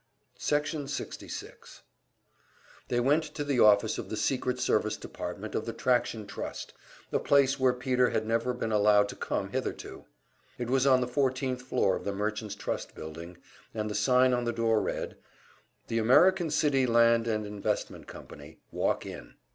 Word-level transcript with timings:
Section 0.39 0.87
66 0.87 1.83
They 2.87 2.99
went 2.99 3.23
to 3.35 3.43
the 3.43 3.59
office 3.59 3.99
of 3.99 4.09
the 4.09 4.17
secret 4.17 4.59
service 4.59 4.97
department 4.97 5.53
of 5.53 5.67
the 5.67 5.73
Traction 5.73 6.25
Trust, 6.25 6.73
a 7.11 7.19
place 7.19 7.59
where 7.59 7.71
Peter 7.73 8.09
had 8.09 8.25
never 8.25 8.51
been 8.55 8.71
allowed 8.71 9.09
to 9.09 9.15
come 9.15 9.49
hitherto. 9.51 10.05
It 10.57 10.71
was 10.71 10.87
on 10.87 11.01
the 11.01 11.07
fourteenth 11.07 11.61
floor 11.61 11.95
of 11.95 12.03
the 12.03 12.13
Merchant's 12.13 12.55
Trust 12.55 12.95
Building, 12.95 13.37
and 13.75 13.91
the 13.91 13.93
sign 13.93 14.33
on 14.33 14.45
the 14.45 14.51
door 14.53 14.81
read: 14.81 15.17
"The 15.85 15.99
American 15.99 16.49
City 16.49 16.87
Land 16.87 17.27
& 17.27 17.27
Investment 17.27 18.07
Company. 18.07 18.57
Walk 18.71 19.05
In." 19.05 19.35